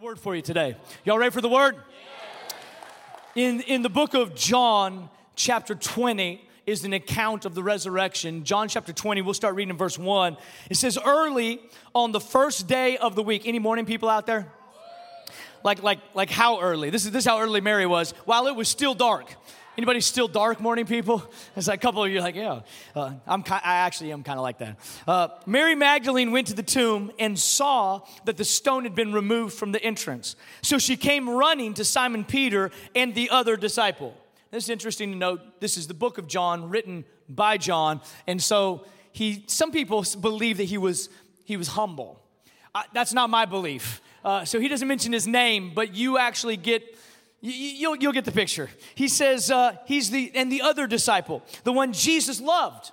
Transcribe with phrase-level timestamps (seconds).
[0.00, 0.76] a word for you today.
[1.04, 1.76] Y'all ready for the word?
[3.34, 8.44] In, in the book of John, chapter 20, is an account of the resurrection.
[8.44, 10.38] John chapter 20, we'll start reading in verse 1.
[10.70, 11.60] It says, Early
[11.94, 13.46] on the first day of the week.
[13.46, 14.50] Any morning people out there?
[15.62, 16.88] Like, like, like how early?
[16.88, 18.12] This is, this is how early Mary was.
[18.24, 19.34] While it was still dark.
[19.78, 21.22] Anybody still dark morning people?
[21.56, 22.60] It's like a couple of you like, yeah.
[22.94, 24.78] Uh, I'm ki- I actually am kind of like that.
[25.06, 29.54] Uh, Mary Magdalene went to the tomb and saw that the stone had been removed
[29.54, 30.36] from the entrance.
[30.60, 34.14] So she came running to Simon Peter and the other disciple.
[34.50, 35.60] This is interesting to note.
[35.60, 39.44] This is the book of John, written by John, and so he.
[39.46, 41.08] Some people believe that he was
[41.44, 42.20] he was humble.
[42.74, 44.02] Uh, that's not my belief.
[44.24, 46.82] Uh, so he doesn't mention his name, but you actually get
[47.42, 48.68] You'll, you'll get the picture.
[48.94, 52.92] He says, uh, he's the, and the other disciple, the one Jesus loved,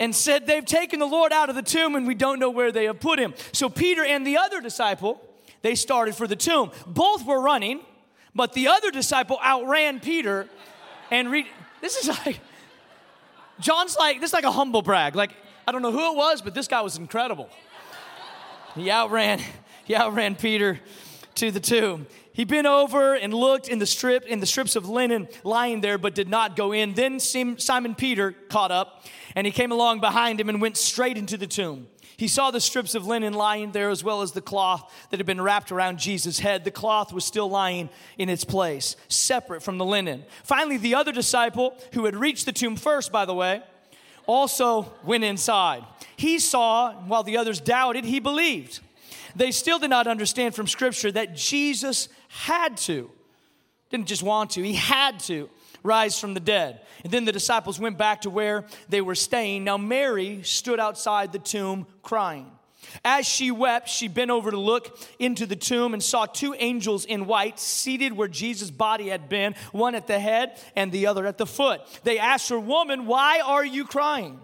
[0.00, 2.72] and said, They've taken the Lord out of the tomb and we don't know where
[2.72, 3.34] they have put him.
[3.52, 5.20] So Peter and the other disciple,
[5.62, 6.70] they started for the tomb.
[6.86, 7.80] Both were running,
[8.34, 10.48] but the other disciple outran Peter
[11.10, 11.46] and read.
[11.80, 12.40] This is like,
[13.60, 15.14] John's like, this is like a humble brag.
[15.14, 15.32] Like,
[15.66, 17.50] I don't know who it was, but this guy was incredible.
[18.74, 19.40] He outran,
[19.84, 20.80] he outran Peter
[21.36, 22.06] to the tomb.
[22.36, 25.96] He bent over and looked in the strip in the strips of linen lying there,
[25.96, 26.92] but did not go in.
[26.92, 31.38] Then Simon Peter caught up, and he came along behind him and went straight into
[31.38, 31.88] the tomb.
[32.18, 35.24] He saw the strips of linen lying there as well as the cloth that had
[35.24, 36.64] been wrapped around Jesus' head.
[36.64, 40.26] The cloth was still lying in its place, separate from the linen.
[40.44, 43.62] Finally, the other disciple, who had reached the tomb first, by the way,
[44.26, 45.84] also went inside.
[46.16, 48.80] He saw, while the others doubted, he believed.
[49.34, 53.10] They still did not understand from Scripture that Jesus had to,
[53.90, 55.48] didn't just want to, he had to
[55.82, 56.80] rise from the dead.
[57.04, 59.64] And then the disciples went back to where they were staying.
[59.64, 62.50] Now, Mary stood outside the tomb crying.
[63.04, 67.04] As she wept, she bent over to look into the tomb and saw two angels
[67.04, 71.26] in white seated where Jesus' body had been, one at the head and the other
[71.26, 71.80] at the foot.
[72.04, 74.40] They asked her, Woman, why are you crying?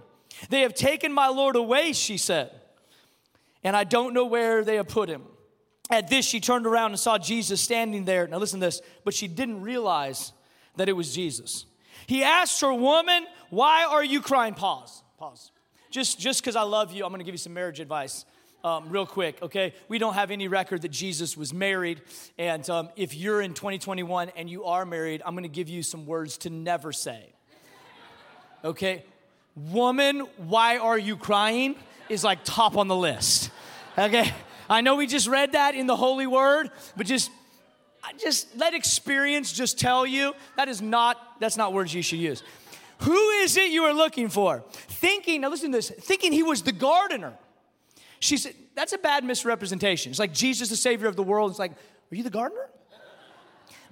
[0.49, 2.51] They have taken my Lord away, she said
[3.65, 5.23] and I don't know where they have put him.
[5.93, 8.27] At this, she turned around and saw Jesus standing there.
[8.27, 10.33] Now, listen to this, but she didn't realize
[10.77, 11.67] that it was Jesus.
[12.07, 14.55] He asked her, Woman, why are you crying?
[14.55, 15.53] Pause, pause.
[15.91, 18.25] Just just because I love you, I'm gonna give you some marriage advice.
[18.65, 19.75] Um, real quick, okay?
[19.89, 22.01] We don't have any record that Jesus was married.
[22.39, 26.07] And um, if you're in 2021 and you are married, I'm gonna give you some
[26.07, 27.33] words to never say.
[28.65, 29.05] Okay?
[29.57, 31.75] Woman, why are you crying?
[32.09, 33.51] is like top on the list.
[33.99, 34.33] Okay?
[34.73, 37.31] I know we just read that in the Holy Word, but just
[38.19, 42.43] just let experience just tell you that is not that's not words you should use.
[43.01, 44.65] Who is it you are looking for?
[44.73, 47.35] Thinking, now listen to this, thinking he was the gardener.
[48.21, 50.11] She said, that's a bad misrepresentation.
[50.11, 51.51] It's like Jesus, the Savior of the world.
[51.51, 52.69] It's like, are you the gardener?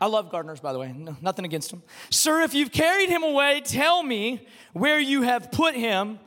[0.00, 0.92] I love gardeners, by the way.
[0.96, 1.82] No, nothing against them.
[2.10, 6.20] Sir, if you've carried him away, tell me where you have put him,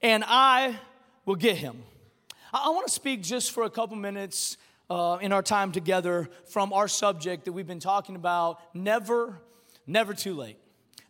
[0.00, 0.76] and I
[1.26, 1.82] will get him.
[2.52, 4.56] I, want to speak just for a couple minutes
[4.88, 9.40] uh, in our time together from our subject that we've been talking about never,
[9.86, 10.56] never too late.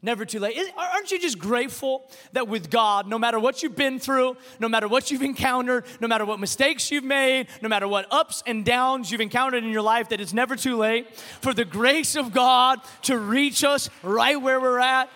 [0.00, 0.56] Never too late.
[0.77, 4.87] Aren't you just grateful that with God, no matter what you've been through, no matter
[4.87, 9.10] what you've encountered, no matter what mistakes you've made, no matter what ups and downs
[9.10, 12.81] you've encountered in your life, that it's never too late for the grace of God
[13.03, 15.10] to reach us right where we're at?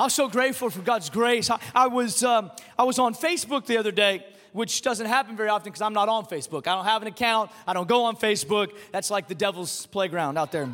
[0.00, 1.50] I'm so grateful for God's grace.
[1.50, 4.24] I, I was, um, I was on Facebook the other day,
[4.54, 6.66] which doesn't happen very often because I'm not on Facebook.
[6.66, 7.50] I don't have an account.
[7.66, 8.74] I don't go on Facebook.
[8.92, 10.70] That's like the devil's playground out there.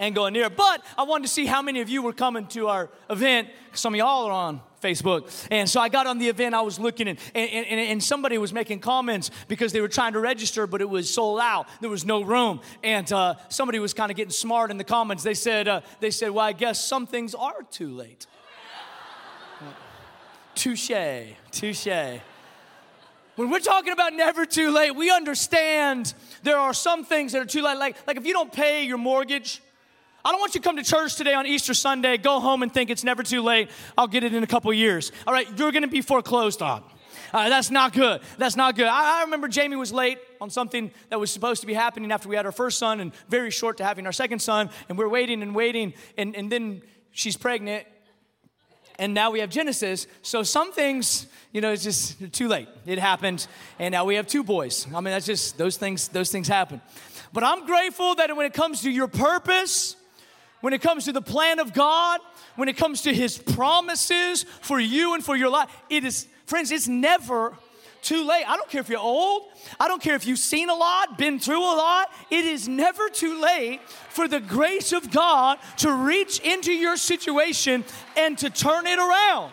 [0.00, 0.50] And going near.
[0.50, 3.48] But I wanted to see how many of you were coming to our event.
[3.74, 5.46] Some of y'all are on Facebook.
[5.50, 8.36] And so I got on the event, I was looking, and, and, and, and, somebody
[8.36, 11.68] was making comments because they were trying to register, but it was sold out.
[11.80, 12.60] There was no room.
[12.82, 15.22] And uh, somebody was kind of getting smart in the comments.
[15.22, 18.26] They said, uh, they said, well, I guess some things are too late.
[20.54, 20.90] Touche,
[21.50, 22.20] touche.
[23.36, 26.12] When we're talking about never too late, we understand
[26.42, 27.78] there are some things that are too late.
[27.78, 29.62] Like, like if you don't pay your mortgage,
[30.24, 32.72] I don't want you to come to church today on Easter Sunday, go home and
[32.72, 33.70] think it's never too late.
[33.98, 35.10] I'll get it in a couple years.
[35.26, 36.84] All right, you're going to be foreclosed on.
[37.32, 38.20] Uh, that's not good.
[38.38, 38.86] That's not good.
[38.86, 42.28] I, I, remember Jamie was late on something that was supposed to be happening after
[42.28, 44.68] we had our first son and very short to having our second son.
[44.88, 45.94] And we're waiting and waiting.
[46.18, 46.82] And, and then
[47.12, 47.86] she's pregnant
[48.98, 50.06] and now we have Genesis.
[50.22, 52.68] So some things, you know, it's just too late.
[52.86, 53.46] It happened,
[53.78, 54.86] and now we have two boys.
[54.88, 56.08] I mean, that's just those things.
[56.08, 56.80] Those things happen.
[57.32, 59.96] But I'm grateful that when it comes to your purpose,
[60.62, 62.20] when it comes to the plan of God,
[62.56, 66.70] when it comes to His promises for you and for your life, it is, friends,
[66.70, 67.54] it's never
[68.00, 68.44] too late.
[68.48, 69.44] I don't care if you're old.
[69.78, 72.10] I don't care if you've seen a lot, been through a lot.
[72.30, 77.84] It is never too late for the grace of God to reach into your situation
[78.16, 79.52] and to turn it around.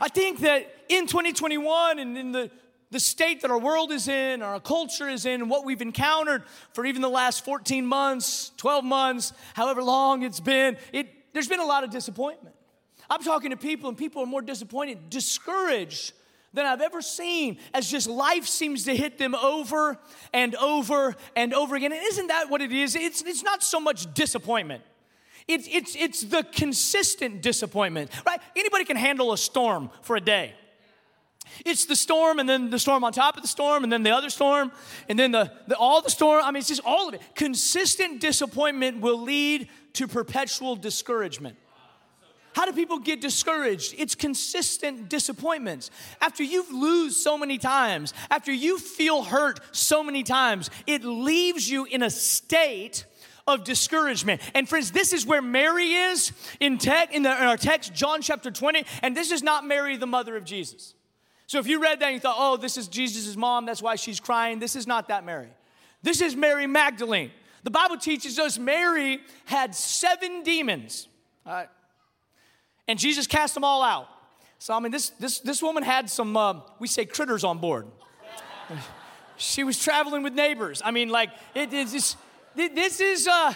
[0.00, 2.50] I think that in 2021 and in the
[2.90, 6.42] the state that our world is in, our culture is in, what we've encountered
[6.72, 11.60] for even the last 14 months, 12 months, however long it's been, it, there's been
[11.60, 12.54] a lot of disappointment.
[13.08, 16.12] I'm talking to people, and people are more disappointed, discouraged
[16.52, 19.96] than I've ever seen as just life seems to hit them over
[20.32, 21.92] and over and over again.
[21.92, 22.96] And isn't that what it is?
[22.96, 24.82] It's, it's not so much disappointment.
[25.46, 28.40] It's, it's, it's the consistent disappointment, right?
[28.56, 30.54] Anybody can handle a storm for a day.
[31.64, 34.10] It's the storm, and then the storm on top of the storm, and then the
[34.10, 34.72] other storm,
[35.08, 36.42] and then the, the, all the storm.
[36.44, 37.22] I mean, it's just all of it.
[37.34, 41.56] Consistent disappointment will lead to perpetual discouragement.
[42.52, 43.94] How do people get discouraged?
[43.96, 45.90] It's consistent disappointments.
[46.20, 51.70] After you lose so many times, after you feel hurt so many times, it leaves
[51.70, 53.04] you in a state
[53.46, 54.40] of discouragement.
[54.54, 58.20] And friends, this is where Mary is in, te- in, the, in our text, John
[58.20, 60.94] chapter 20, and this is not Mary, the mother of Jesus.
[61.50, 63.96] So if you read that and you thought, oh, this is Jesus' mom, that's why
[63.96, 65.48] she's crying, this is not that Mary.
[66.00, 67.32] This is Mary Magdalene.
[67.64, 71.08] The Bible teaches us Mary had seven demons.
[72.86, 74.06] And Jesus cast them all out.
[74.60, 77.88] So, I mean, this, this, this woman had some, uh, we say, critters on board.
[79.36, 80.80] she was traveling with neighbors.
[80.84, 82.16] I mean, like, it, it's just,
[82.54, 83.52] this is, uh,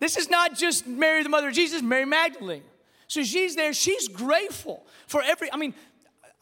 [0.00, 2.62] this is not just Mary, the mother of Jesus, Mary Magdalene.
[3.08, 5.74] So she's there, she's grateful for every, I mean,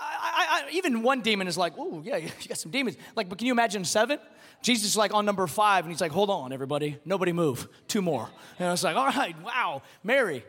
[0.01, 2.97] I, I, even one demon is like, oh, yeah, you got some demons.
[3.17, 4.19] Like, but can you imagine seven?
[4.63, 8.03] Jesus is like on number five, and he's like, hold on, everybody, nobody move, two
[8.03, 8.29] more.
[8.59, 10.45] And I was like, all right, wow, Mary,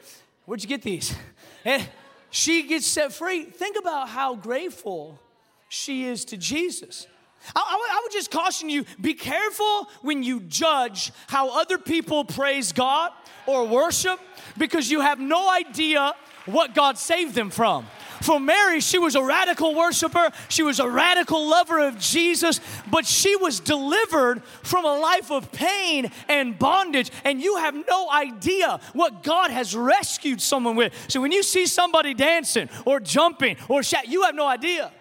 [0.46, 1.16] where'd you get these?
[1.68, 1.88] And
[2.30, 3.46] she gets set free.
[3.46, 5.20] Think about how grateful
[5.68, 7.08] she is to Jesus.
[7.56, 12.24] I, I, I would just caution you be careful when you judge how other people
[12.24, 13.12] praise God
[13.48, 14.20] or worship
[14.60, 16.14] because you have no idea
[16.46, 17.88] what God saved them from.
[18.26, 23.06] For Mary, she was a radical worshiper, she was a radical lover of Jesus, but
[23.06, 28.80] she was delivered from a life of pain and bondage, and you have no idea
[28.94, 30.92] what God has rescued someone with.
[31.08, 34.92] So when you see somebody dancing or jumping or shout, you have no idea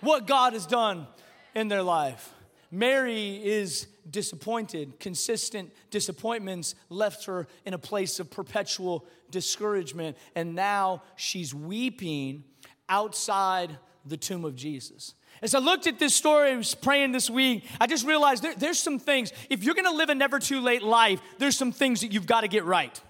[0.00, 1.06] what God has done
[1.54, 2.34] in their life.
[2.72, 4.98] Mary is disappointed.
[4.98, 12.44] Consistent disappointments left her in a place of perpetual discouragement, and now she's weeping
[12.88, 13.76] outside
[14.06, 15.14] the tomb of Jesus.
[15.42, 18.54] As I looked at this story, I was praying this week, I just realized there,
[18.54, 22.02] there's some things, if you're gonna live a never too late life, there's some things
[22.02, 23.00] that you've gotta get right.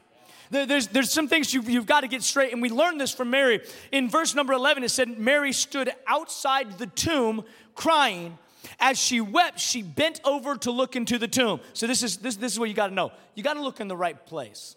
[0.50, 2.52] there's, there's some things you've, you've got to get straight.
[2.52, 3.60] And we learned this from Mary.
[3.90, 8.36] In verse number 11, it said, Mary stood outside the tomb crying.
[8.78, 11.60] As she wept, she bent over to look into the tomb.
[11.72, 13.12] So this is this, this is what you got to know.
[13.34, 14.76] You got to look in the right place.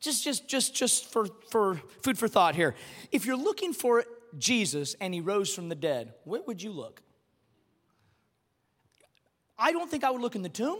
[0.00, 2.74] Just just just just for for food for thought here.
[3.12, 4.04] If you're looking for
[4.38, 7.02] Jesus and he rose from the dead, where would you look?
[9.58, 10.78] I don't think I would look in the tomb.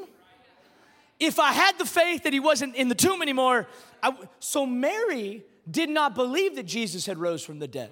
[1.18, 3.68] If I had the faith that he wasn't in the tomb anymore,
[4.02, 7.90] I, so Mary did not believe that Jesus had rose from the dead.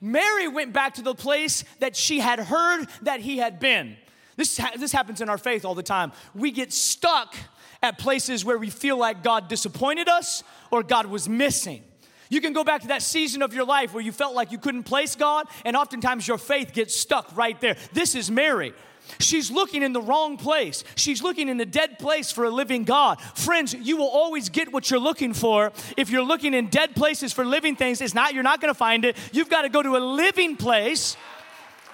[0.00, 3.96] Mary went back to the place that she had heard that he had been.
[4.36, 6.12] This, ha- this happens in our faith all the time.
[6.34, 7.34] We get stuck
[7.82, 11.82] at places where we feel like God disappointed us or God was missing.
[12.30, 14.58] You can go back to that season of your life where you felt like you
[14.58, 17.76] couldn't place God, and oftentimes your faith gets stuck right there.
[17.92, 18.74] This is Mary.
[19.18, 20.84] She's looking in the wrong place.
[20.94, 23.18] She's looking in a dead place for a living God.
[23.34, 25.72] Friends, you will always get what you're looking for.
[25.96, 28.78] If you're looking in dead places for living things, it's not you're not going to
[28.78, 29.16] find it.
[29.32, 31.16] You've got to go to a living place.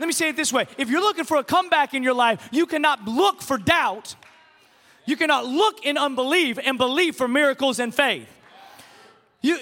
[0.01, 0.67] Let me say it this way.
[0.77, 4.17] If you're looking for a comeback in your life, you cannot look for doubt.
[5.07, 8.29] You cannot look in unbelief and believe for miracles and faith.
[9.43, 9.59] You,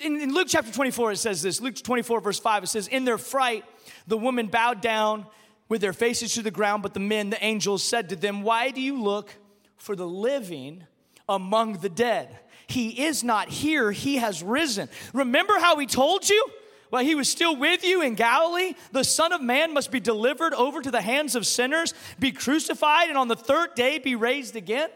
[0.00, 3.04] in, in Luke chapter 24, it says this Luke 24, verse 5, it says, In
[3.04, 3.64] their fright,
[4.06, 5.26] the woman bowed down
[5.68, 8.70] with their faces to the ground, but the men, the angels, said to them, Why
[8.70, 9.34] do you look
[9.76, 10.84] for the living
[11.28, 12.36] among the dead?
[12.66, 14.88] He is not here, he has risen.
[15.12, 16.46] Remember how he told you?
[16.92, 20.52] While he was still with you in Galilee, the Son of Man must be delivered
[20.52, 24.56] over to the hands of sinners, be crucified, and on the third day be raised
[24.56, 24.90] again.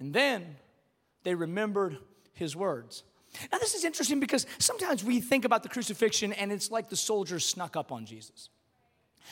[0.00, 0.56] And then
[1.22, 1.98] they remembered
[2.32, 3.04] his words.
[3.52, 6.96] Now, this is interesting because sometimes we think about the crucifixion and it's like the
[6.96, 8.48] soldiers snuck up on Jesus.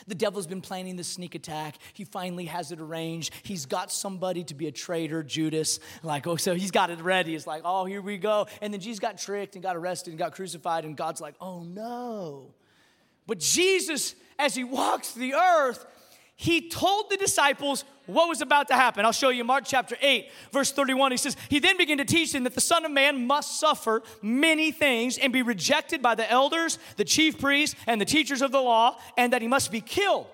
[0.07, 1.77] The devil's been planning this sneak attack.
[1.93, 3.33] He finally has it arranged.
[3.43, 5.79] He's got somebody to be a traitor, Judas.
[6.03, 7.35] Like, oh, so he's got it ready.
[7.35, 8.47] It's like, oh, here we go.
[8.61, 11.63] And then Jesus got tricked and got arrested and got crucified, and God's like, oh
[11.63, 12.53] no.
[13.27, 15.85] But Jesus, as he walks the earth,
[16.41, 19.05] he told the disciples what was about to happen.
[19.05, 21.11] I'll show you Mark chapter 8, verse 31.
[21.11, 24.01] He says, He then began to teach them that the Son of Man must suffer
[24.23, 28.51] many things and be rejected by the elders, the chief priests, and the teachers of
[28.51, 30.25] the law, and that he must be killed.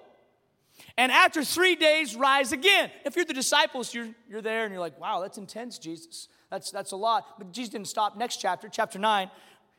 [0.97, 2.89] And after three days, rise again.
[3.03, 6.29] If you're the disciples, you're, you're there and you're like, wow, that's intense, Jesus.
[6.49, 7.37] That's, that's a lot.
[7.37, 8.15] But Jesus didn't stop.
[8.15, 9.29] Next chapter, chapter 9,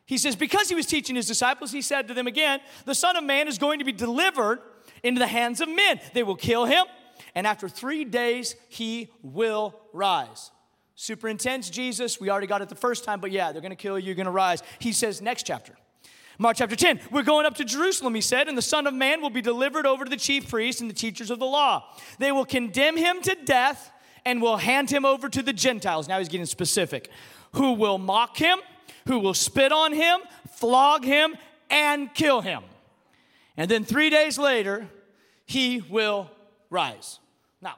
[0.05, 3.17] he says, because he was teaching his disciples, he said to them again, the Son
[3.17, 4.61] of Man is going to be delivered
[5.03, 6.01] into the hands of men.
[6.15, 6.85] They will kill him,
[7.35, 10.51] and after three days, he will rise.
[10.95, 12.21] Super intense, Jesus.
[12.21, 14.31] We already got it the first time, but yeah, they're gonna kill you, you're gonna
[14.31, 14.63] rise.
[14.79, 15.75] He says, next chapter.
[16.41, 19.21] Mark chapter 10, we're going up to Jerusalem, he said, and the Son of Man
[19.21, 21.85] will be delivered over to the chief priests and the teachers of the law.
[22.21, 23.91] They will condemn him to death
[24.25, 26.07] and will hand him over to the Gentiles.
[26.07, 27.11] Now he's getting specific.
[27.55, 28.59] Who will mock him,
[29.07, 30.21] who will spit on him,
[30.53, 31.35] flog him,
[31.71, 32.63] and kill him.
[33.59, 34.89] And then three days later,
[35.45, 36.31] he will
[36.71, 37.19] rise.
[37.61, 37.75] Now,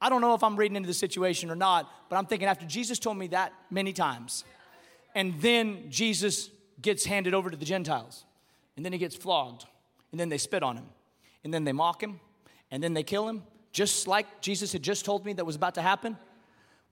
[0.00, 2.64] I don't know if I'm reading into the situation or not, but I'm thinking after
[2.64, 4.44] Jesus told me that many times,
[5.16, 8.24] and then Jesus gets handed over to the Gentiles,
[8.76, 9.66] and then he gets flogged,
[10.12, 10.86] and then they spit on him,
[11.42, 12.20] and then they mock him,
[12.70, 15.74] and then they kill him, just like Jesus had just told me that was about
[15.74, 16.16] to happen.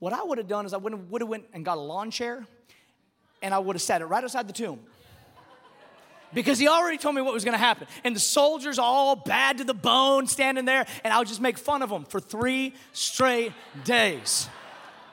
[0.00, 2.44] What I would have done is I would have, went and got a lawn chair,
[3.40, 4.80] and I would have sat it right outside the tomb
[6.34, 7.86] because he already told me what was going to happen.
[8.04, 11.58] And the soldiers all bad to the bone standing there, and I would just make
[11.58, 13.52] fun of them for three straight
[13.84, 14.48] days.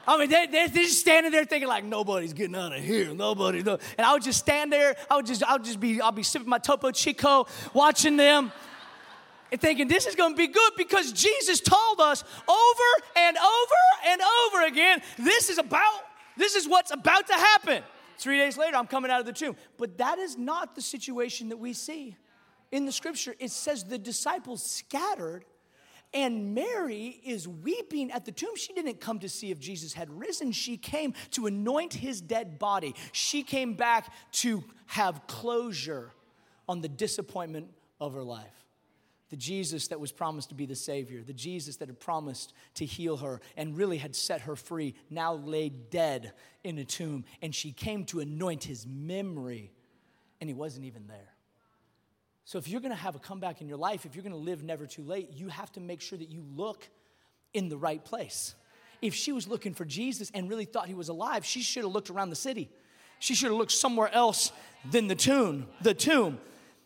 [0.06, 3.14] I mean, they, they, are just standing there thinking like nobody's getting out of here,
[3.14, 3.64] nobody.
[3.64, 3.78] No.
[3.98, 4.96] And I would just stand there.
[5.10, 8.52] I would just, I would just be, I'll be sipping my Topo Chico, watching them,
[9.52, 14.08] and thinking this is going to be good because Jesus told us over and over
[14.08, 16.02] and over again, this is about,
[16.36, 17.84] this is what's about to happen.
[18.18, 19.56] Three days later, I'm coming out of the tomb.
[19.78, 22.16] But that is not the situation that we see.
[22.72, 25.46] In the scripture, it says the disciples scattered,
[26.14, 28.56] and Mary is weeping at the tomb.
[28.56, 32.58] She didn't come to see if Jesus had risen, she came to anoint his dead
[32.58, 32.96] body.
[33.12, 36.12] She came back to have closure
[36.68, 38.63] on the disappointment of her life
[39.34, 42.86] the Jesus that was promised to be the Savior, the Jesus that had promised to
[42.86, 47.26] heal her and really had set her free, now lay dead in a tomb.
[47.42, 49.72] And she came to anoint his memory,
[50.40, 51.34] and he wasn't even there.
[52.46, 54.86] So, if you're gonna have a comeback in your life, if you're gonna live never
[54.86, 56.88] too late, you have to make sure that you look
[57.56, 58.54] in the right place.
[59.02, 61.92] If she was looking for Jesus and really thought he was alive, she should have
[61.92, 62.70] looked around the city.
[63.18, 64.52] She should have looked somewhere else
[64.92, 65.66] than the tomb.
[65.82, 66.38] The tomb.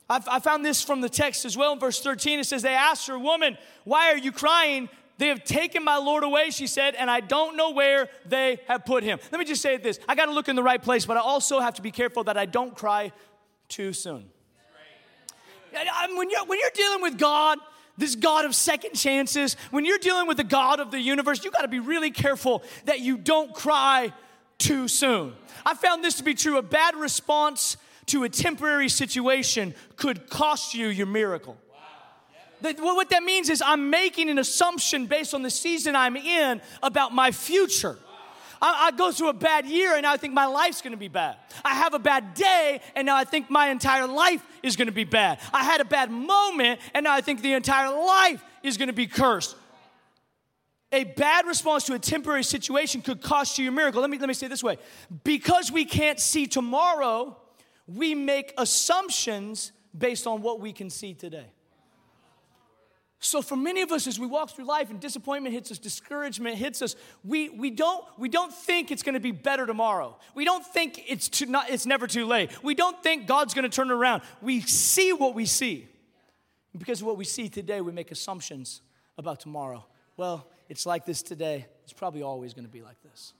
[0.10, 2.40] I found this from the text as well in verse 13.
[2.40, 4.90] It says, They asked her, Woman, why are you crying?
[5.18, 8.86] They have taken my Lord away, she said, and I don't know where they have
[8.86, 9.20] put him.
[9.32, 11.22] Let me just say this I got to look in the right place, but I
[11.22, 13.12] also have to be careful that I don't cry
[13.68, 14.30] too soon.
[16.16, 17.60] When you're, when you're dealing with God,
[17.98, 21.52] this God of second chances, when you're dealing with the God of the universe, you
[21.52, 24.14] got to be really careful that you don't cry
[24.58, 25.34] too soon.
[25.66, 26.58] I found this to be true.
[26.58, 31.58] A bad response to a temporary situation could cost you your miracle.
[32.62, 37.14] what that means is I'm making an assumption based on the season I'm in about
[37.14, 37.98] my future.
[38.62, 41.10] I, I, go through a bad year and now I think my life's gonna be
[41.10, 41.36] bad.
[41.64, 45.04] I have a bad day and now I think my entire life is gonna be
[45.04, 45.40] bad.
[45.54, 49.06] I had a bad moment and now I think the entire life is gonna be
[49.06, 49.56] cursed.
[50.92, 54.02] A bad response to a temporary situation could cost you your miracle.
[54.02, 54.78] Let me, let me say this way
[55.24, 57.38] because we can't see tomorrow,
[57.88, 61.48] we make assumptions based on what we can see today.
[63.20, 66.56] So for many of us, as we walk through life and disappointment hits us, discouragement
[66.56, 70.18] hits us, we, we, don't, we don't think it's gonna be better tomorrow.
[70.36, 72.52] We don't think it's, too, not, it's never too late.
[72.64, 74.22] We don't think God's gonna turn around.
[74.42, 75.88] We see what we see.
[76.78, 78.82] Because of what we see today, we make assumptions
[79.18, 79.84] about tomorrow.
[80.16, 81.66] Well, it's like this today.
[81.84, 83.34] It's probably always gonna be like this.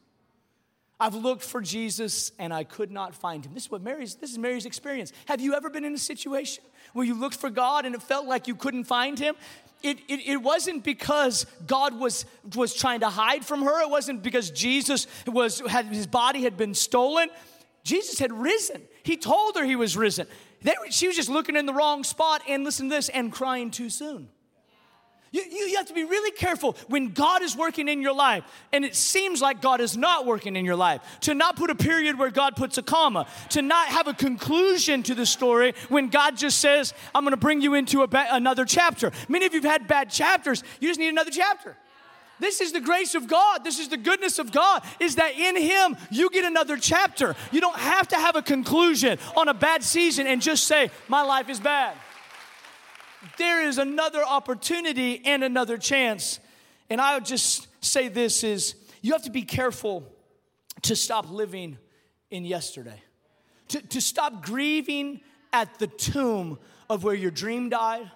[1.00, 3.54] I've looked for Jesus and I could not find him.
[3.54, 5.14] This is what Mary's this is Mary's experience.
[5.26, 6.64] Have you ever been in a situation
[6.94, 9.36] where you looked for God and it felt like you couldn't find him?
[9.84, 12.26] It, it, it, wasn't because God was,
[12.56, 13.84] was trying to hide from her.
[13.84, 17.30] It wasn't because Jesus was, had, his body had been stolen.
[17.84, 18.82] Jesus had risen.
[19.04, 20.26] He told her he was risen.
[20.64, 23.70] They, she was just looking in the wrong spot and listen to this and crying
[23.70, 24.30] too soon.
[25.32, 28.44] You, you, you, have to be really careful when God is working in your life
[28.72, 31.02] and it seems like God is not working in your life.
[31.22, 33.28] To not put a period where God puts a comma.
[33.50, 37.38] To not have a conclusion to the story when God just says, I'm going to
[37.38, 39.12] bring you into ba- another chapter.
[39.28, 40.64] Many of you have had bad chapters.
[40.80, 41.76] You just need another chapter.
[42.40, 43.64] This is the grace of God.
[43.64, 47.36] This is the goodness of God, is that in Him you get another chapter.
[47.52, 51.24] You don't have to have a conclusion on a bad season and just say, My
[51.24, 51.96] life is bad.
[53.38, 56.40] There is another opportunity and another chance.
[56.90, 60.04] And I would just say this is you have to be careful
[60.84, 61.78] to stop living
[62.30, 63.02] in yesterday.
[63.70, 65.22] To, to stop grieving
[65.52, 66.60] at the tomb
[66.90, 68.10] of where your dream died,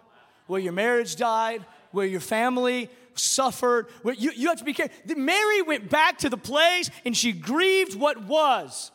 [0.48, 3.88] where your marriage died, where your family suffered.
[4.02, 5.16] Where you, you have to be careful.
[5.16, 8.92] Mary went back to the place and she grieved what was.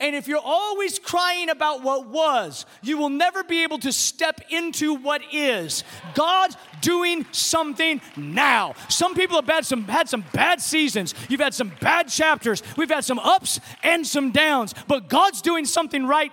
[0.00, 4.40] And if you're always crying about what was, you will never be able to step
[4.48, 5.82] into what is.
[6.14, 8.74] God's doing something now.
[8.88, 11.16] Some people have had some, had some bad seasons.
[11.28, 12.62] You've had some bad chapters.
[12.76, 14.72] We've had some ups and some downs.
[14.86, 16.30] But God's doing something right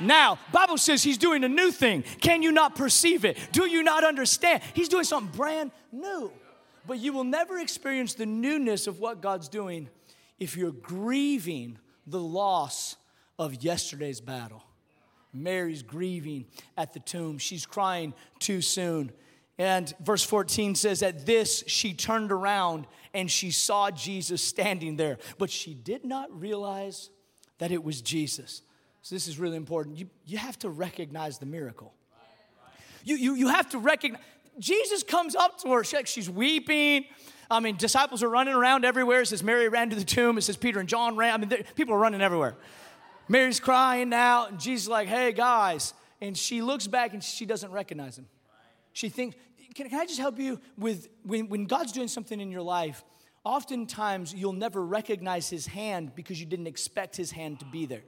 [0.00, 0.38] now.
[0.50, 2.04] Bible says he's doing a new thing.
[2.22, 3.36] Can you not perceive it?
[3.52, 4.62] Do you not understand?
[4.72, 6.32] He's doing something brand new.
[6.86, 9.90] But you will never experience the newness of what God's doing
[10.38, 12.96] if you're grieving the loss
[13.38, 14.62] of yesterday's battle.
[15.32, 16.46] Mary's grieving
[16.76, 17.38] at the tomb.
[17.38, 19.12] She's crying too soon.
[19.58, 25.18] And verse 14 says, At this, she turned around and she saw Jesus standing there,
[25.38, 27.10] but she did not realize
[27.58, 28.62] that it was Jesus.
[29.02, 29.98] So, this is really important.
[29.98, 31.92] You, you have to recognize the miracle.
[33.04, 34.22] You, you, you have to recognize.
[34.58, 35.84] Jesus comes up to her.
[35.84, 37.04] She, she's weeping.
[37.50, 39.22] I mean, disciples are running around everywhere.
[39.22, 40.38] It says Mary ran to the tomb.
[40.38, 41.34] It says Peter and John ran.
[41.34, 42.56] I mean, people are running everywhere.
[43.28, 45.94] Mary's crying out, and Jesus is like, hey, guys.
[46.20, 48.26] And she looks back and she doesn't recognize him.
[48.92, 49.36] She thinks,
[49.74, 53.04] can, can I just help you with when, when God's doing something in your life?
[53.44, 58.02] Oftentimes, you'll never recognize his hand because you didn't expect his hand to be there.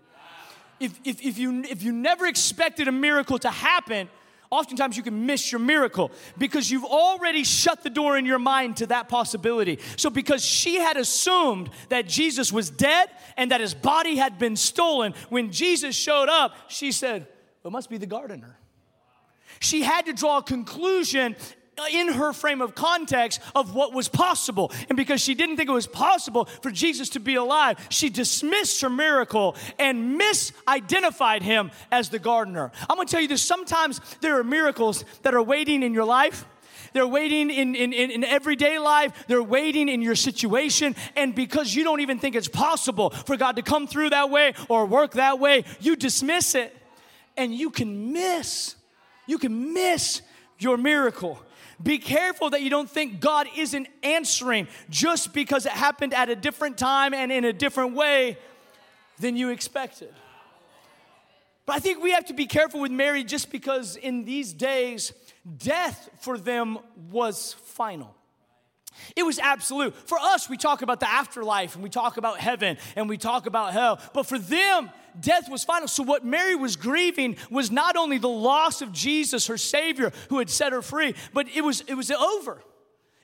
[0.81, 4.09] If, if, if, you, if you never expected a miracle to happen,
[4.51, 8.79] oftentimes you can miss your miracle because you've already shut the door in your mind
[8.79, 9.79] to that possibility.
[9.97, 14.57] So, because she had assumed that Jesus was dead and that his body had been
[14.57, 17.27] stolen, when Jesus showed up, she said,
[17.65, 18.59] It must be the gardener.
[19.61, 21.37] She had to draw a conclusion
[21.93, 24.73] in her frame of context of what was possible.
[24.89, 28.81] And because she didn't think it was possible for Jesus to be alive, she dismissed
[28.81, 32.73] her miracle and misidentified him as the gardener.
[32.89, 36.47] I'm gonna tell you this sometimes there are miracles that are waiting in your life.
[36.93, 39.27] They're waiting in, in, in, everyday life.
[39.27, 40.97] They're waiting in your situation.
[41.15, 44.55] And because you don't even think it's possible for God to come through that way
[44.71, 46.75] or work that way, you dismiss it.
[47.37, 48.77] And you can miss,
[49.27, 50.23] you can miss
[50.59, 51.39] your miracle.
[51.83, 56.37] Be careful that you don't think God isn't answering just because it happened at a
[56.37, 58.39] different time and in a different way
[59.19, 60.13] than you expected.
[61.67, 65.13] But I think we have to be careful with Mary just because in these days,
[65.59, 66.79] death for them
[67.11, 68.16] was final.
[69.15, 69.95] It was absolute.
[70.09, 73.47] For us, we talk about the afterlife and we talk about heaven and we talk
[73.47, 74.01] about hell.
[74.13, 75.89] But for them, death was final.
[75.89, 80.39] So, what Mary was grieving was not only the loss of Jesus, her Savior, who
[80.39, 82.63] had set her free, but it was, it was over.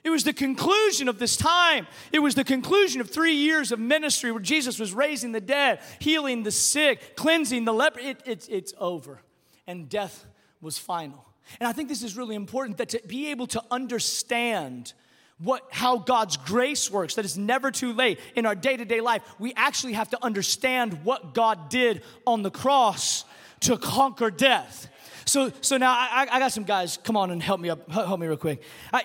[0.03, 1.87] It was the conclusion of this time.
[2.11, 5.79] It was the conclusion of three years of ministry where Jesus was raising the dead,
[5.99, 7.99] healing the sick, cleansing the leper.
[7.99, 9.21] It, it, it's over.
[9.65, 10.25] And death
[10.59, 11.25] was final.
[11.59, 14.93] And I think this is really important that to be able to understand
[15.39, 19.01] what, how God's grace works, that it's never too late in our day to day
[19.01, 23.25] life, we actually have to understand what God did on the cross
[23.61, 24.89] to conquer death.
[25.25, 28.19] So, so now I, I got some guys, come on and help me up, help
[28.19, 28.61] me real quick.
[28.91, 29.03] I,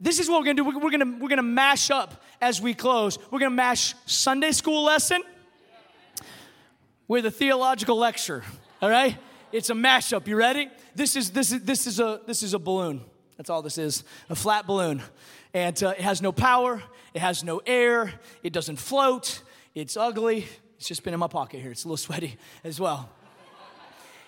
[0.00, 0.64] this is what we're gonna do.
[0.64, 3.18] We're, we're, gonna, we're gonna mash up as we close.
[3.30, 5.22] We're gonna mash Sunday school lesson
[7.06, 8.42] with a theological lecture,
[8.80, 9.16] all right?
[9.52, 10.26] It's a mashup.
[10.26, 10.70] You ready?
[10.94, 13.02] This is, this is, this is, a, this is a balloon.
[13.36, 15.02] That's all this is a flat balloon.
[15.54, 18.12] And uh, it has no power, it has no air,
[18.42, 19.42] it doesn't float,
[19.74, 20.46] it's ugly.
[20.78, 23.08] It's just been in my pocket here, it's a little sweaty as well.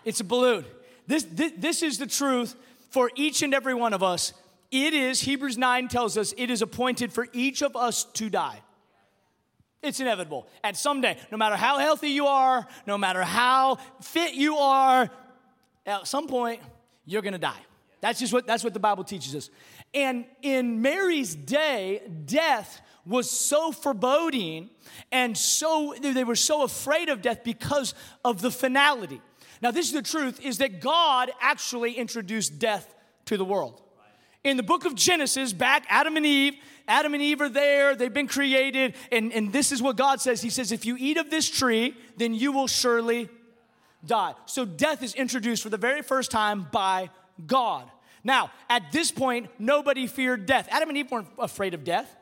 [0.04, 0.64] It's a balloon.
[1.06, 2.54] This, this, this is the truth
[2.90, 4.32] for each and every one of us.
[4.70, 8.60] It is, Hebrews 9 tells us, it is appointed for each of us to die.
[9.82, 10.46] It's inevitable.
[10.62, 15.10] At some day, no matter how healthy you are, no matter how fit you are,
[15.84, 16.60] at some point,
[17.04, 17.60] you're gonna die.
[18.04, 19.48] That's just what that's what the Bible teaches us.
[19.94, 24.68] And in Mary's day, death was so foreboding
[25.10, 29.22] and so they were so afraid of death because of the finality.
[29.62, 33.80] Now, this is the truth is that God actually introduced death to the world.
[34.42, 38.12] In the book of Genesis, back Adam and Eve, Adam and Eve are there, they've
[38.12, 40.42] been created, and, and this is what God says.
[40.42, 43.30] He says, If you eat of this tree, then you will surely
[44.04, 44.34] die.
[44.44, 47.08] So death is introduced for the very first time by
[47.46, 47.90] God.
[48.24, 50.66] Now, at this point, nobody feared death.
[50.70, 52.16] Adam and Eve weren't afraid of death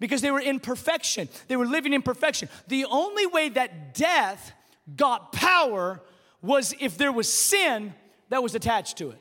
[0.00, 1.28] because they were in perfection.
[1.46, 2.48] They were living in perfection.
[2.66, 4.52] The only way that death
[4.96, 6.00] got power
[6.42, 7.94] was if there was sin
[8.30, 9.18] that was attached to it.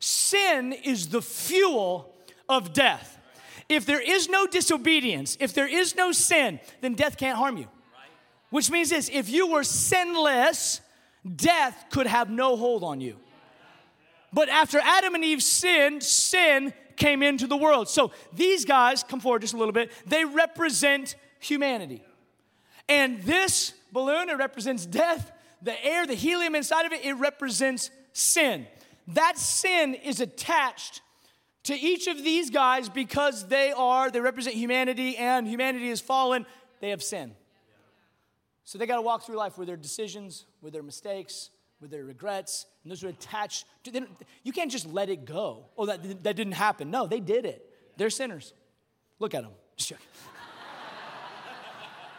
[0.00, 2.12] Sin is the fuel
[2.48, 3.18] of death.
[3.68, 7.68] If there is no disobedience, if there is no sin, then death can't harm you.
[8.50, 10.80] Which means this if you were sinless,
[11.36, 13.16] death could have no hold on you.
[14.32, 17.88] But after Adam and Eve sinned, sin came into the world.
[17.88, 22.04] So these guys, come forward just a little bit, they represent humanity.
[22.88, 25.32] And this balloon, it represents death.
[25.62, 28.66] The air, the helium inside of it, it represents sin.
[29.08, 31.00] That sin is attached
[31.64, 36.46] to each of these guys because they are, they represent humanity, and humanity is fallen.
[36.80, 37.34] They have sin.
[38.64, 42.04] So they got to walk through life with their decisions, with their mistakes, with their
[42.04, 43.64] regrets, and those are attached.
[43.84, 44.06] To,
[44.42, 45.64] you can't just let it go.
[45.76, 46.90] Oh, that, that didn't happen.
[46.90, 47.66] No, they did it.
[47.96, 48.52] They're sinners.
[49.18, 49.52] Look at them.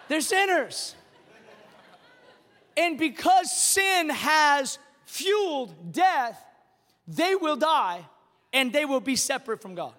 [0.08, 0.96] They're sinners.
[2.76, 6.44] And because sin has fueled death,
[7.08, 8.06] they will die
[8.54, 9.94] and they will be separate from God.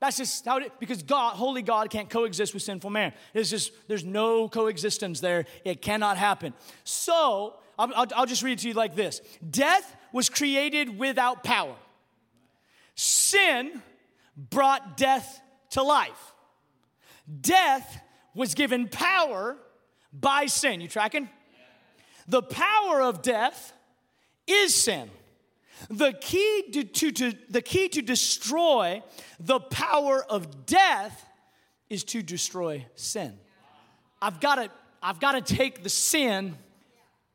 [0.00, 3.12] That's just how it because God, holy God, can't coexist with sinful man.
[3.34, 5.44] It's just, there's no coexistence there.
[5.64, 6.54] It cannot happen.
[6.84, 11.74] So, I'll, I'll just read it to you like this Death was created without power,
[12.94, 13.82] sin
[14.36, 15.40] brought death
[15.70, 16.32] to life.
[17.40, 18.00] Death
[18.34, 19.56] was given power
[20.12, 20.80] by sin.
[20.80, 21.28] You tracking?
[22.26, 23.72] The power of death
[24.46, 25.10] is sin.
[25.88, 29.02] The key to, to, to, the key to destroy
[29.38, 31.26] the power of death
[31.88, 33.38] is to destroy sin.
[34.20, 34.70] I've got to
[35.02, 36.56] I've got to take the sin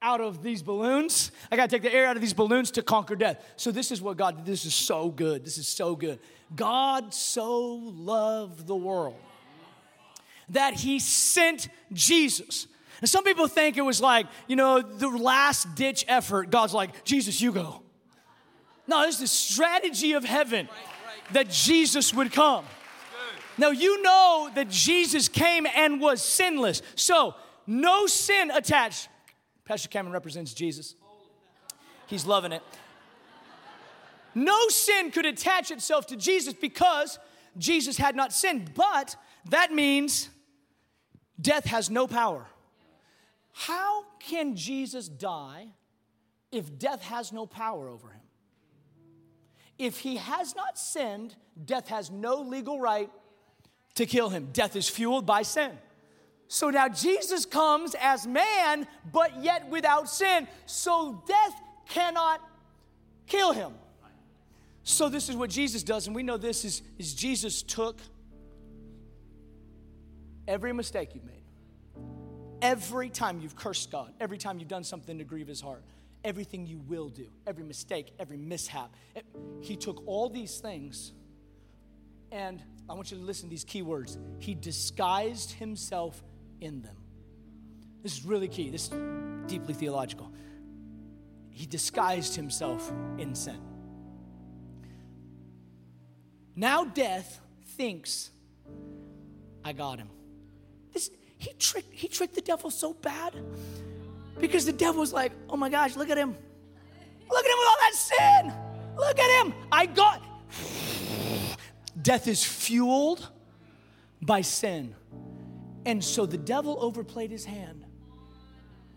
[0.01, 1.31] out of these balloons.
[1.51, 3.43] I got to take the air out of these balloons to conquer death.
[3.55, 5.43] So this is what God this is so good.
[5.43, 6.19] This is so good.
[6.55, 9.15] God so loved the world
[10.49, 12.67] that he sent Jesus.
[13.01, 16.49] And some people think it was like, you know, the last ditch effort.
[16.49, 17.81] God's like, Jesus, you go.
[18.88, 20.69] No, it's the strategy of heaven
[21.31, 22.65] that Jesus would come.
[23.58, 26.81] Now, you know that Jesus came and was sinless.
[26.95, 29.08] So, no sin attached.
[29.65, 30.95] Pastor Cameron represents Jesus.
[32.08, 32.62] He's loving it.
[34.36, 37.17] No sin could attach itself to Jesus because
[37.58, 38.73] Jesus had not sinned.
[38.75, 39.15] But
[39.49, 40.30] that means
[41.41, 42.45] death has no power.
[43.54, 45.67] How can Jesus die
[46.51, 48.21] if death has no power over him?
[49.78, 53.10] If he has not sinned, death has no legal right
[53.95, 54.49] to kill him.
[54.54, 55.71] Death is fueled by sin.
[56.47, 60.47] So now Jesus comes as man, but yet without sin.
[60.65, 62.41] So death cannot
[63.27, 63.73] kill him.
[64.84, 67.99] So this is what Jesus does, and we know this is, is Jesus took
[70.47, 71.41] every mistake you've made,
[72.62, 75.84] every time you've cursed God, every time you've done something to grieve his heart,
[76.23, 78.93] everything you will do, every mistake, every mishap.
[79.62, 81.13] He took all these things,
[82.31, 84.19] and I want you to listen to these key words.
[84.38, 86.23] He disguised himself
[86.62, 86.96] in them.
[88.04, 88.70] This is really key.
[88.70, 90.32] This is deeply theological.
[91.50, 93.60] He disguised himself in sin.
[96.56, 98.30] Now death thinks,
[99.63, 100.10] I got him.
[100.94, 103.34] This, he, tricked, he tricked the devil so bad
[104.39, 106.36] because the devil's like, oh my gosh, look at him.
[107.30, 108.54] Look at him with all that sin.
[108.98, 109.54] Look at him.
[109.72, 110.22] I got.
[112.02, 113.30] Death is fueled
[114.22, 114.96] by sin.
[115.86, 117.86] And so the devil overplayed his hand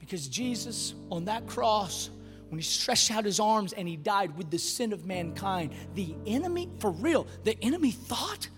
[0.00, 2.10] because Jesus on that cross,
[2.48, 6.14] when he stretched out his arms and he died with the sin of mankind, the
[6.26, 8.48] enemy, for real, the enemy thought,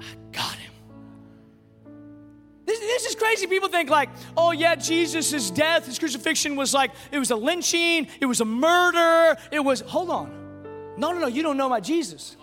[0.00, 0.72] I got him.
[2.64, 3.46] This, this is crazy.
[3.46, 8.08] People think like, oh yeah, Jesus' death, his crucifixion was like, it was a lynching,
[8.20, 10.94] it was a murder, it was, hold on.
[10.96, 12.36] No, no, no, you don't know about Jesus.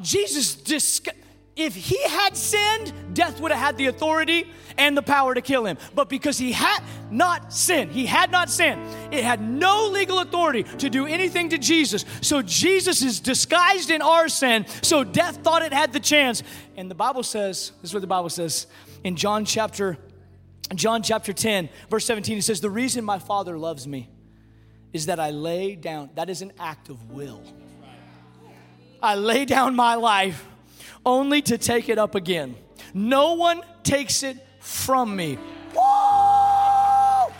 [0.00, 1.00] Jesus, dis-
[1.54, 5.66] if he had sinned, death would have had the authority and the power to kill
[5.66, 5.76] him.
[5.94, 8.80] But because he had not sinned, he had not sinned,
[9.12, 12.06] it had no legal authority to do anything to Jesus.
[12.22, 16.42] So Jesus is disguised in our sin, so death thought it had the chance.
[16.76, 18.66] And the Bible says, this is what the Bible says
[19.04, 19.98] in John chapter
[20.74, 24.08] John chapter 10, verse 17, it says, The reason my Father loves me
[24.92, 27.42] is that I lay down, that is an act of will.
[29.02, 30.46] I lay down my life
[31.04, 32.56] only to take it up again.
[32.94, 35.38] No one takes it from me.
[35.74, 37.32] Whoa!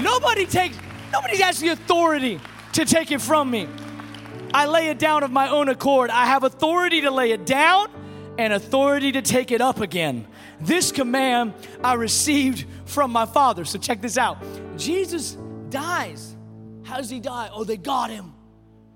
[0.00, 0.76] Nobody takes,
[1.12, 2.40] nobody has the authority
[2.72, 3.68] to take it from me.
[4.52, 6.10] I lay it down of my own accord.
[6.10, 7.88] I have authority to lay it down
[8.38, 10.26] and authority to take it up again.
[10.60, 13.64] This command I received from my Father.
[13.64, 14.42] So check this out
[14.76, 15.36] Jesus
[15.70, 16.36] dies.
[16.84, 17.50] How does he die?
[17.52, 18.33] Oh, they got him.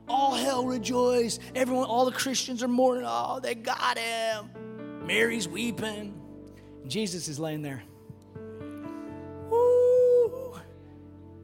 [0.08, 1.38] All hell rejoice.
[1.54, 3.04] Everyone, all the Christians are mourning.
[3.06, 4.50] Oh, they got him.
[5.04, 6.14] Mary's weeping.
[6.86, 7.82] Jesus is laying there.
[9.50, 10.58] Woo.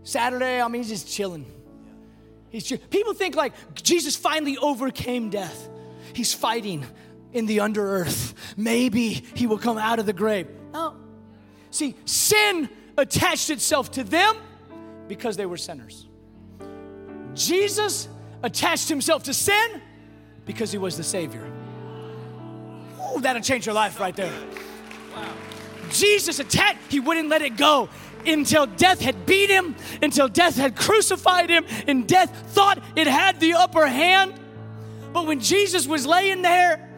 [0.02, 1.46] Saturday, I mean, he's just chilling.
[2.50, 5.68] He's People think like Jesus finally overcame death.
[6.14, 6.86] He's fighting
[7.32, 8.34] in the under earth.
[8.56, 10.46] Maybe he will come out of the grave.
[10.72, 10.96] No.
[11.70, 14.36] See, sin attached itself to them
[15.08, 16.06] because they were sinners.
[17.34, 18.08] Jesus
[18.44, 19.82] attached himself to sin
[20.44, 21.44] because he was the Savior.
[23.00, 24.32] Ooh, that'll change your life right there.
[25.90, 27.88] Jesus attacked, he wouldn't let it go
[28.26, 33.40] until death had beat him, until death had crucified him, and death thought it had
[33.40, 34.34] the upper hand.
[35.12, 36.88] But when Jesus was laying there,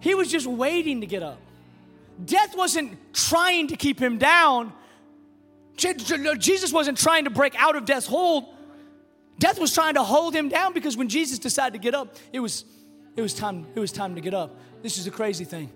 [0.00, 1.38] he was just waiting to get up.
[2.24, 4.72] Death wasn't trying to keep him down.
[5.76, 8.44] Jesus wasn't trying to break out of death's hold.
[9.42, 12.38] Death was trying to hold him down because when Jesus decided to get up, it
[12.38, 12.64] was,
[13.16, 14.56] it was, time, it was time to get up.
[14.82, 15.68] This is a crazy thing.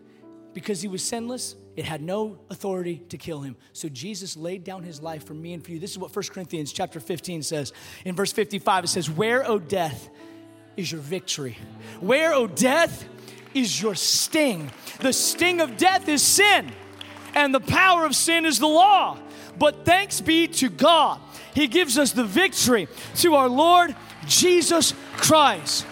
[0.54, 3.56] Because he was sinless, it had no authority to kill him.
[3.72, 5.80] So Jesus laid down his life for me and for you.
[5.80, 7.72] This is what 1 Corinthians chapter 15 says.
[8.04, 10.10] In verse 55, it says, Where, O death,
[10.76, 11.58] is your victory?
[11.98, 13.04] Where, O death,
[13.52, 14.70] is your sting?
[15.00, 16.70] The sting of death is sin,
[17.34, 19.18] and the power of sin is the law.
[19.58, 21.20] But thanks be to God,
[21.56, 25.84] He gives us the victory through our Lord Jesus Christ.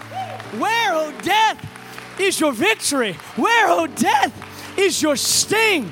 [0.61, 3.15] Where, O death, is your victory?
[3.37, 5.91] Where, O death, is your sting.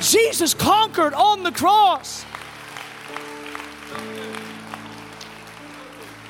[0.00, 2.24] Jesus conquered on the cross.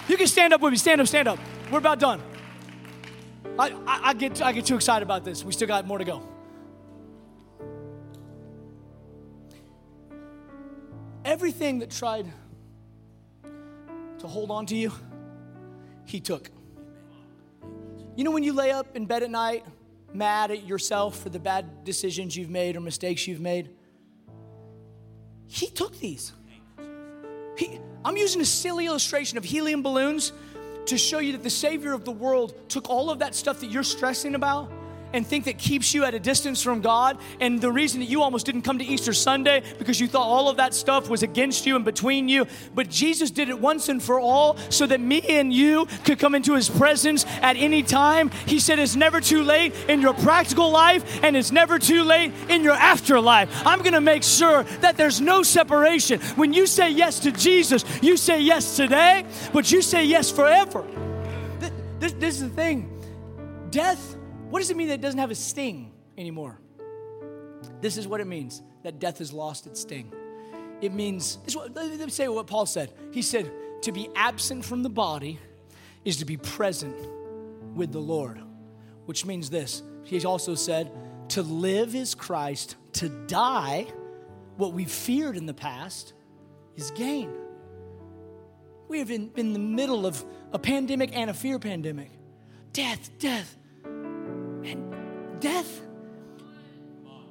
[0.09, 0.77] You can stand up with me.
[0.77, 1.39] Stand up, stand up.
[1.71, 2.21] We're about done.
[3.61, 5.45] I, I, I, get, I get too excited about this.
[5.45, 6.21] We still got more to go.
[11.25, 12.27] Everything that tried
[14.23, 14.93] to hold on to you,
[16.07, 16.51] he took.
[18.17, 19.65] You know, when you lay up in bed at night
[20.15, 23.71] mad at yourself for the bad decisions you've made or mistakes you've made.
[25.47, 26.33] He took these.
[27.57, 30.33] He, I'm using a silly illustration of helium balloons
[30.87, 33.71] to show you that the Savior of the world took all of that stuff that
[33.71, 34.71] you're stressing about
[35.13, 37.19] and think that keeps you at a distance from God.
[37.41, 40.49] And the reason that you almost didn't come to Easter Sunday because you thought all
[40.49, 42.47] of that stuff was against you and between you.
[42.75, 46.35] But Jesus did it once and for all so that me and you could come
[46.35, 48.31] into His presence at any time.
[48.47, 52.33] He said it's never too late in your practical life and it's never too late
[52.49, 53.67] in your afterlife.
[53.67, 56.21] I'm going to make sure that there's no separation.
[56.37, 60.85] When you say yes to Jesus, you say yes today, but you say yes forever.
[62.01, 62.89] This, this is the thing.
[63.71, 64.17] Death
[64.53, 66.59] what does it mean that it doesn't have a sting anymore?
[67.81, 70.13] This is what it means that death has lost its sting.
[70.83, 72.93] It means, what, let me say what Paul said.
[73.13, 75.39] He said, to be absent from the body
[76.05, 76.95] is to be present
[77.75, 78.43] with the Lord,
[79.07, 79.83] which means this.
[80.05, 80.93] He also said,
[81.31, 83.87] to live is Christ, to die,
[84.59, 86.13] what we feared in the past,
[86.77, 87.33] is gain.
[88.89, 92.11] We have been in the middle of a pandemic and a fear pandemic.
[92.75, 93.57] Death, death.
[95.43, 95.81] Death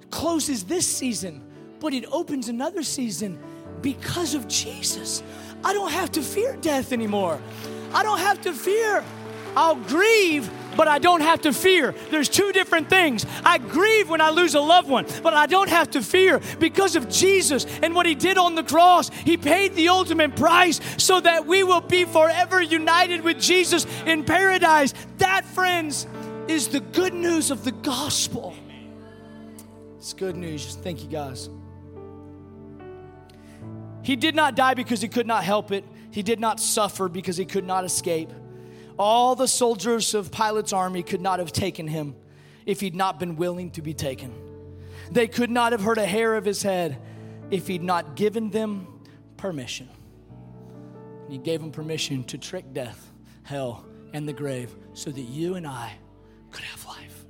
[0.09, 1.41] closes this season,
[1.79, 3.39] but it opens another season
[3.81, 5.23] because of Jesus.
[5.63, 7.41] I don't have to fear death anymore.
[7.93, 9.03] I don't have to fear.
[9.55, 11.93] I'll grieve, but I don't have to fear.
[12.09, 13.25] There's two different things.
[13.45, 16.97] I grieve when I lose a loved one, but I don't have to fear because
[16.97, 19.09] of Jesus and what He did on the cross.
[19.09, 24.23] He paid the ultimate price so that we will be forever united with Jesus in
[24.25, 24.93] paradise.
[25.17, 26.07] That, friends,
[26.51, 28.55] is the good news of the gospel.
[29.97, 30.75] It's good news.
[30.81, 31.49] Thank you, guys.
[34.03, 35.85] He did not die because he could not help it.
[36.11, 38.29] He did not suffer because he could not escape.
[38.97, 42.15] All the soldiers of Pilate's army could not have taken him
[42.65, 44.33] if he'd not been willing to be taken.
[45.11, 46.97] They could not have hurt a hair of his head
[47.49, 48.87] if he'd not given them
[49.37, 49.89] permission.
[51.29, 53.11] He gave them permission to trick death,
[53.43, 55.93] hell, and the grave so that you and I
[56.51, 57.20] could have life.